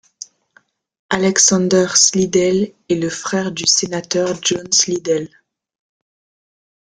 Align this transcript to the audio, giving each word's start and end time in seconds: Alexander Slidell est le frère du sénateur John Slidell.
Alexander 1.11 1.89
Slidell 1.93 2.73
est 2.89 2.95
le 2.95 3.07
frère 3.07 3.51
du 3.51 3.67
sénateur 3.67 4.39
John 4.41 4.65
Slidell. 4.71 5.29